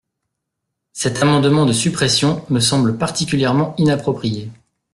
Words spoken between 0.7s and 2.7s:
Cet amendement de suppression me